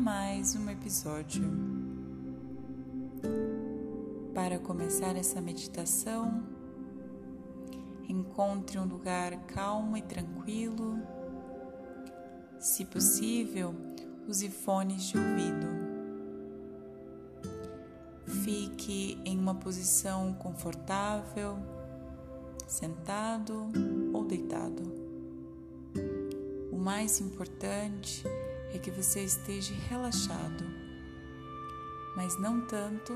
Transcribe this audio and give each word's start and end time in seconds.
mais 0.00 0.56
um 0.56 0.70
episódio. 0.70 1.44
Para 4.34 4.58
começar 4.58 5.14
essa 5.14 5.42
meditação, 5.42 6.42
encontre 8.08 8.78
um 8.78 8.86
lugar 8.86 9.36
calmo 9.44 9.98
e 9.98 10.02
tranquilo. 10.02 10.98
Se 12.58 12.86
possível, 12.86 13.74
use 14.26 14.48
fones 14.48 15.02
de 15.02 15.18
ouvido. 15.18 15.66
Fique 18.42 19.20
em 19.22 19.38
uma 19.38 19.54
posição 19.54 20.32
confortável, 20.32 21.58
sentado 22.66 23.68
ou 24.14 24.24
deitado. 24.24 24.82
O 26.72 26.78
mais 26.78 27.20
importante 27.20 28.26
é 28.26 28.39
que 28.78 28.90
você 28.90 29.24
esteja 29.24 29.74
relaxado, 29.88 30.64
mas 32.16 32.38
não 32.38 32.66
tanto 32.66 33.12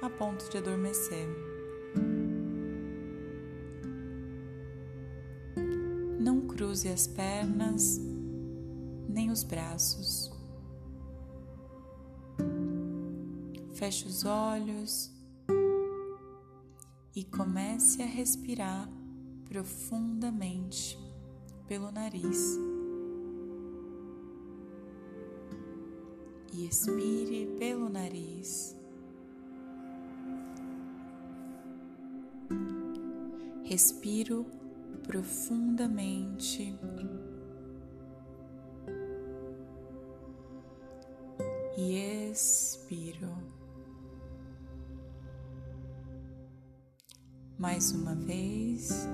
a 0.00 0.08
ponto 0.08 0.48
de 0.50 0.58
adormecer. 0.58 1.28
Não 6.18 6.46
cruze 6.46 6.88
as 6.88 7.06
pernas 7.06 8.00
nem 9.08 9.30
os 9.30 9.42
braços. 9.42 10.30
Feche 13.74 14.06
os 14.06 14.24
olhos 14.24 15.10
e 17.14 17.24
comece 17.24 18.02
a 18.02 18.06
respirar 18.06 18.88
profundamente 19.48 20.98
pelo 21.66 21.90
nariz. 21.90 22.58
E 26.52 26.66
expire 26.66 27.46
pelo 27.58 27.88
nariz. 27.88 28.76
Respiro 33.64 34.44
profundamente 35.06 36.78
e 41.76 42.30
expiro. 42.30 43.32
Mais 47.58 47.92
uma 47.92 48.14
vez. 48.14 49.06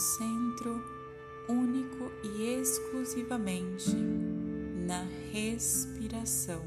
Concentro 0.00 0.82
único 1.46 2.10
e 2.24 2.58
exclusivamente 2.58 3.94
na 4.86 5.04
respiração. 5.30 6.62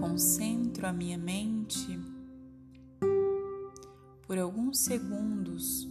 concentro 0.00 0.86
a 0.86 0.92
minha 0.92 1.16
mente 1.16 1.98
por 4.26 4.36
alguns 4.36 4.80
segundos 4.80 5.88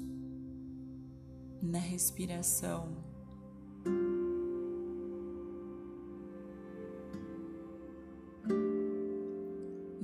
na 1.61 1.79
respiração. 1.79 3.10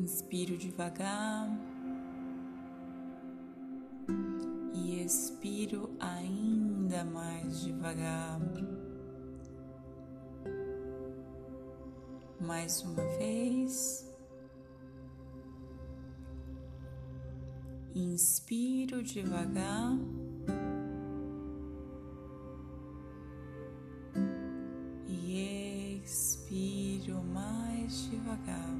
Inspiro 0.07 0.57
devagar 0.57 1.49
e 4.73 5.03
expiro 5.03 5.89
ainda 5.99 7.03
mais 7.03 7.59
devagar. 7.59 8.39
Mais 12.39 12.81
uma 12.83 13.03
vez. 13.17 14.09
Inspiro 17.93 19.03
devagar. 19.03 19.91
E 25.05 26.01
expiro 26.01 27.21
mais 27.25 28.09
devagar. 28.09 28.76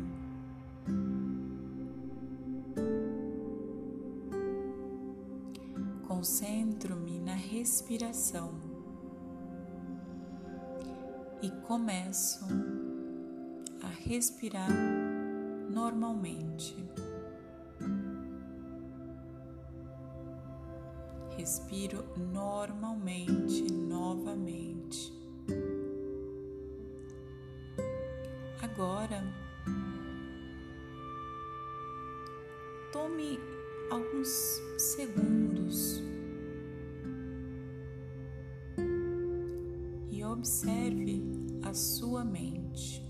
Concentro-me 6.17 7.19
na 7.19 7.35
respiração 7.35 8.59
e 11.44 11.51
começo 11.67 12.44
a 13.83 13.88
respirar 13.88 14.67
normalmente. 15.69 16.75
respiro 21.38 22.03
normalmente 22.34 23.72
novamente. 23.72 25.13
Agora, 28.63 29.23
tome 32.91 33.39
alguns 33.91 34.28
segundos 34.79 35.87
observe 40.47 41.22
a 41.62 41.74
sua 41.74 42.24
mente. 42.24 43.06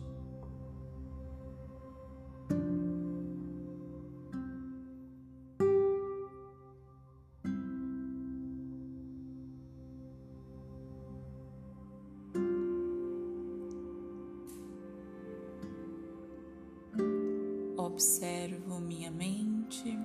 observo 17.75 18.79
minha 18.79 19.09
mente, 19.09 19.97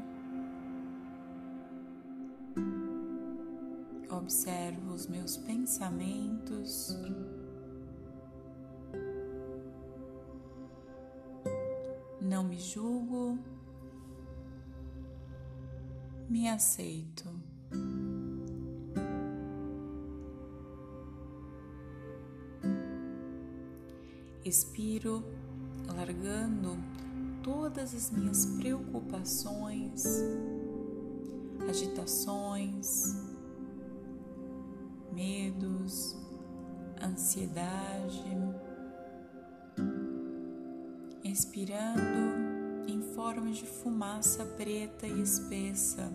observo 4.22 4.94
os 4.94 5.08
meus 5.08 5.36
pensamentos. 5.36 6.96
Não 12.20 12.44
me 12.44 12.58
julgo, 12.58 13.36
me 16.30 16.48
aceito. 16.48 17.28
Expiro, 24.44 25.24
largando 25.88 26.76
todas 27.42 27.92
as 27.94 28.10
minhas 28.10 28.46
preocupações, 28.46 30.04
agitações, 31.68 33.31
medos, 35.12 36.16
ansiedade, 37.00 38.36
expirando 41.24 42.88
em 42.88 43.00
forma 43.14 43.50
de 43.50 43.66
fumaça 43.66 44.44
preta 44.44 45.06
e 45.06 45.20
espessa. 45.20 46.12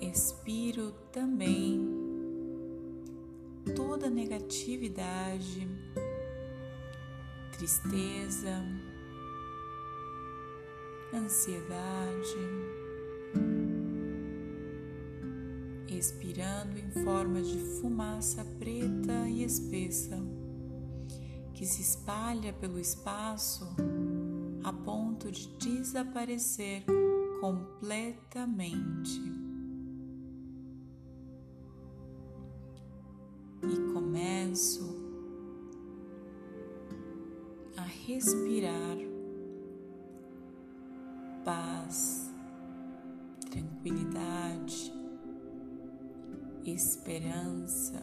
Expiro 0.00 0.92
também 1.12 1.80
toda 3.76 4.10
negatividade, 4.10 5.68
tristeza, 7.52 8.62
ansiedade, 11.14 12.36
expirando 15.98 16.78
em 16.78 16.90
forma 17.04 17.42
de 17.42 17.58
fumaça 17.80 18.44
preta 18.58 19.28
e 19.28 19.44
espessa 19.44 20.18
que 21.54 21.66
se 21.66 21.80
espalha 21.80 22.52
pelo 22.52 22.78
espaço 22.78 23.64
a 24.64 24.72
ponto 24.72 25.30
de 25.30 25.46
desaparecer 25.58 26.84
completamente. 27.40 29.20
E 33.62 33.92
começo 33.92 35.00
a 37.76 37.82
respirar 37.82 38.98
paz, 41.44 42.28
tranquilidade, 43.50 44.92
esperança 46.70 48.00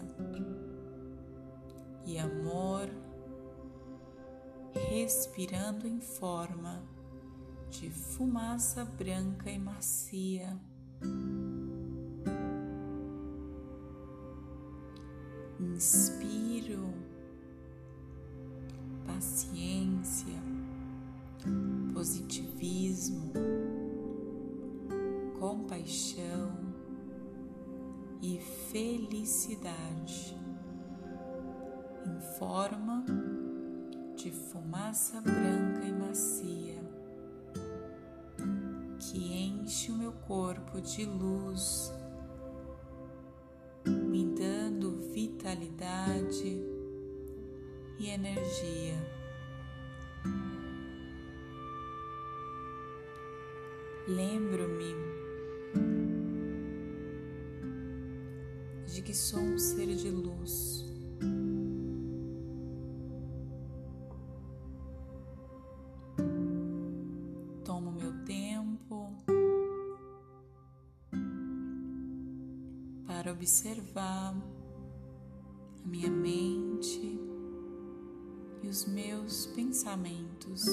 e 2.06 2.17
amor, 2.17 2.89
respirando 4.89 5.88
em 5.88 6.00
forma 6.00 6.83
de 7.69 7.89
fumaça 7.89 8.83
branca 8.83 9.50
e 9.50 9.59
macia. 9.59 10.59
Inspiro 15.59 16.94
paciência, 19.06 20.41
positivismo, 21.94 23.33
compaixão 25.39 26.58
e 28.21 28.39
felicidade 28.71 30.38
em 32.06 32.19
forma 32.38 33.06
de 34.16 34.31
fumaça 34.31 35.21
branca 35.21 35.86
e 35.86 35.92
macia 35.94 36.80
que 39.00 39.33
enche 39.33 39.92
o 39.92 39.95
meu 39.95 40.12
corpo 40.12 40.81
de 40.81 41.06
luz, 41.06 41.92
me 43.86 44.25
dando 44.36 44.98
vitalidade 45.13 46.62
e 47.98 48.10
energia. 48.10 48.98
Lembro-me 54.07 55.08
de 58.94 59.03
que 59.03 59.13
sou 59.13 59.39
um 59.39 59.57
ser 59.57 59.95
de 59.95 60.09
luz. 60.09 60.83
Tomo 67.63 67.91
meu 67.91 68.12
tempo 68.25 69.13
para 73.06 73.31
observar 73.31 74.33
a 74.33 75.88
minha 75.88 76.09
mente 76.09 77.19
e 78.63 78.68
os 78.68 78.85
meus 78.85 79.45
pensamentos. 79.47 80.65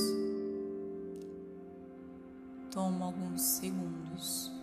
Tomo 2.70 3.04
alguns 3.04 3.42
segundos. 3.42 4.55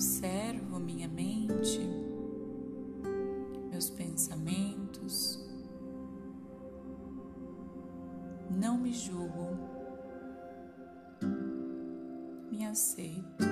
Observo 0.00 0.80
minha 0.80 1.06
mente, 1.06 1.78
meus 3.70 3.90
pensamentos, 3.90 5.46
não 8.50 8.78
me 8.78 8.94
julgo, 8.94 9.58
me 12.50 12.64
aceito. 12.64 13.44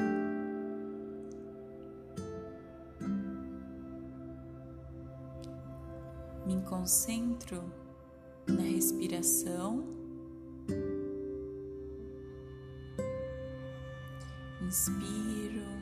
Me 6.47 6.63
concentro 6.63 7.63
na 8.47 8.63
respiração. 8.63 9.85
Inspiro 14.63 15.78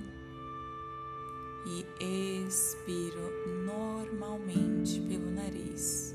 e 1.67 1.85
expiro 2.47 3.33
normalmente 3.65 5.01
pelo 5.01 5.31
nariz. 5.33 6.15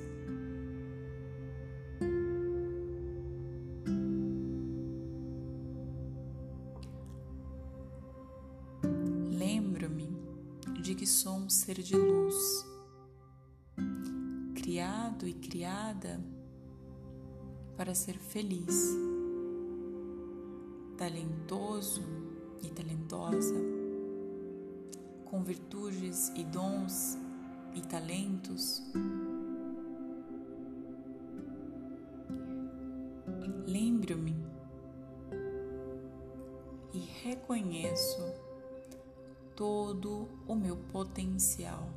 Lembro-me 9.29 10.09
de 10.81 10.95
que 10.95 11.05
sou 11.05 11.33
um 11.33 11.49
ser 11.49 11.81
de 11.81 11.97
luz, 11.97 12.65
criado 14.55 15.27
e 15.27 15.33
criada 15.33 16.23
para 17.75 17.93
ser 17.93 18.17
feliz, 18.17 18.95
talentoso 20.97 22.03
e 22.63 22.69
talentosa 22.69 23.70
com 25.31 25.41
virtudes 25.41 26.29
e 26.35 26.43
dons 26.43 27.17
e 27.73 27.81
talentos. 27.81 28.83
Lembro-me 33.65 34.35
e 36.93 36.99
reconheço 37.23 38.21
todo 39.55 40.27
o 40.45 40.53
meu 40.53 40.75
potencial. 40.91 41.87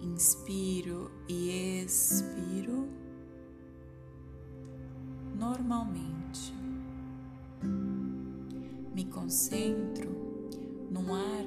Inspiro 0.00 1.10
e 1.28 1.82
expiro 1.82 2.88
normalmente 5.38 6.54
me 6.54 6.59
concentro 9.30 10.10
no 10.90 11.14
ar 11.14 11.46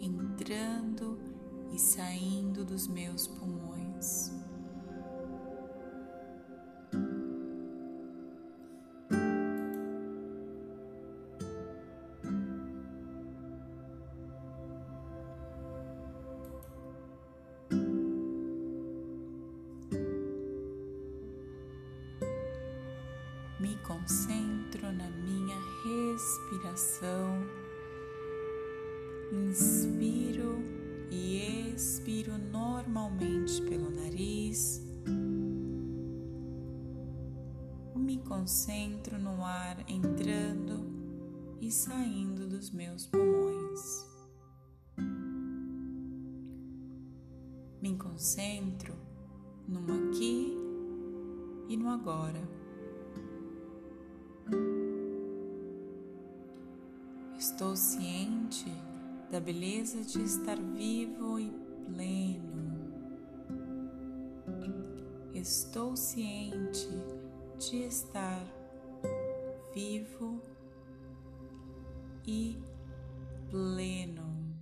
entrando 0.00 1.16
e 1.72 1.78
saindo 1.78 2.64
dos 2.64 2.88
meus 2.88 3.28
pulmões. 3.28 4.32
Concentro 23.88 24.92
na 24.92 25.08
minha 25.08 25.56
respiração. 25.82 27.42
Inspiro 29.32 30.62
e 31.10 31.72
expiro 31.72 32.36
normalmente 32.36 33.62
pelo 33.62 33.90
nariz. 33.90 34.86
Me 37.96 38.18
concentro 38.18 39.18
no 39.18 39.42
ar 39.42 39.82
entrando 39.88 41.56
e 41.60 41.72
saindo 41.72 42.46
dos 42.46 42.70
meus 42.70 43.06
pulmões. 43.06 44.06
Me 47.80 47.96
concentro 47.96 48.94
no 49.66 49.80
aqui 49.80 50.54
e 51.68 51.76
no 51.76 51.88
agora. 51.88 52.57
Estou 57.58 57.74
ciente 57.74 58.72
da 59.32 59.40
beleza 59.40 60.00
de 60.02 60.22
estar 60.22 60.56
vivo 60.56 61.40
e 61.40 61.50
pleno. 61.86 62.54
Estou 65.34 65.96
ciente 65.96 66.88
de 67.58 67.78
estar 67.78 68.46
vivo 69.74 70.40
e 72.24 72.62
pleno. 73.50 74.54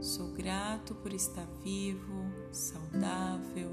Sou 0.00 0.28
grato 0.34 0.94
por 0.94 1.12
estar 1.12 1.48
vivo, 1.64 2.22
saudável 2.52 3.72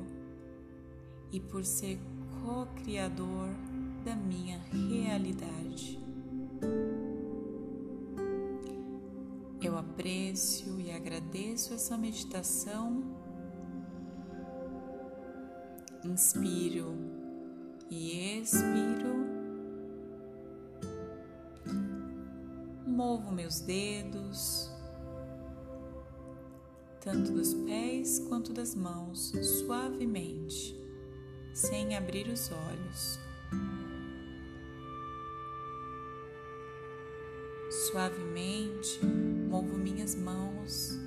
e 1.31 1.39
por 1.39 1.63
ser 1.63 1.99
co-criador 2.41 3.49
da 4.03 4.15
minha 4.15 4.57
realidade. 4.71 5.96
Eu 9.61 9.77
aprecio 9.77 10.79
e 10.79 10.91
agradeço 10.91 11.73
essa 11.73 11.97
meditação. 11.97 13.03
Inspiro 16.03 16.95
e 17.89 18.39
expiro. 18.39 19.27
Movo 22.85 23.31
meus 23.31 23.59
dedos, 23.59 24.71
tanto 27.01 27.31
dos 27.31 27.53
pés 27.53 28.19
quanto 28.27 28.53
das 28.53 28.73
mãos, 28.73 29.31
suavemente, 29.59 30.75
sem 31.53 31.95
abrir 31.95 32.27
os 32.27 32.51
olhos. 32.51 33.19
Suavemente 37.89 38.99
movo 39.49 39.77
minhas 39.77 40.13
mãos 40.13 40.99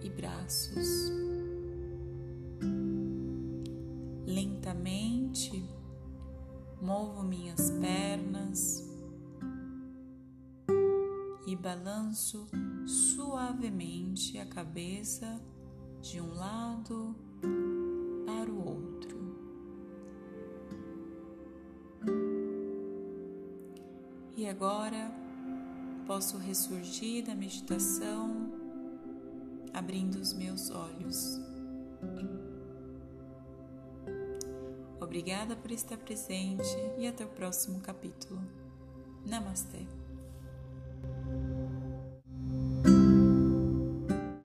e 0.00 0.08
braços. 0.08 1.12
Lentamente 4.24 5.62
movo 6.80 7.22
minhas 7.22 7.70
pernas 7.72 8.82
e 11.46 11.54
balanço 11.54 12.46
suavemente 12.86 14.38
a 14.38 14.46
cabeça 14.46 15.38
de 16.00 16.18
um 16.18 16.32
lado 16.32 17.14
para 18.24 18.50
o 18.50 18.66
outro. 18.66 19.18
E 24.34 24.48
agora 24.48 25.28
posso 26.10 26.38
ressurgir 26.38 27.24
da 27.24 27.36
meditação 27.36 28.50
abrindo 29.72 30.16
os 30.16 30.32
meus 30.32 30.68
olhos. 30.68 31.40
Obrigada 35.00 35.54
por 35.54 35.70
estar 35.70 35.96
presente 35.98 36.66
e 36.98 37.06
até 37.06 37.24
o 37.24 37.28
próximo 37.28 37.78
capítulo. 37.78 38.42
Namastê. 39.24 39.86